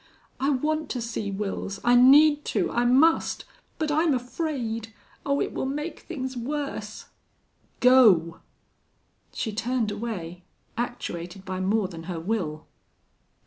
"I 0.39 0.49
want 0.49 0.89
to 0.89 0.99
see 0.99 1.31
Wils. 1.31 1.79
I 1.83 1.93
need 1.93 2.43
to 2.45 2.71
I 2.71 2.85
must. 2.85 3.45
But 3.77 3.91
I'm 3.91 4.15
afraid.... 4.15 4.91
Oh, 5.27 5.39
it 5.39 5.53
will 5.53 5.67
make 5.67 5.99
things 5.99 6.35
worse!" 6.35 7.05
"Go!" 7.81 8.39
She 9.31 9.53
turned 9.53 9.91
away, 9.91 10.43
actuated 10.75 11.45
by 11.45 11.59
more 11.59 11.87
than 11.87 12.05
her 12.09 12.19
will. 12.19 12.65